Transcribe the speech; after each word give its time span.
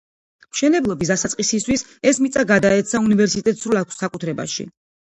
მშენებლობის 0.53 1.11
დასაწყისისთვის 1.13 1.85
ეს 2.13 2.23
მიწა 2.25 2.47
გადაეცა 2.55 3.05
უნივერსიტეტს 3.11 3.67
სრულ 3.67 3.83
საკუთრებაში. 4.03 4.73